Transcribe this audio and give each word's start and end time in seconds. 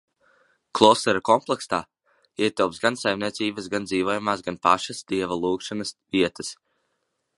Klostera 0.77 1.19
kompleksā 1.29 1.79
ietilpst 2.47 2.83
gan 2.85 2.97
saimniecības, 3.01 3.69
gan 3.75 3.85
dzīvojamās, 3.91 4.43
gan 4.49 4.61
pašas 4.65 5.05
Dieva 5.13 5.39
lūgšanas 5.45 5.95
vietas. 6.17 6.51